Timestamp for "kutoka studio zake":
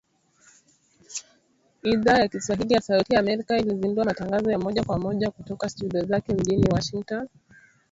5.31-6.33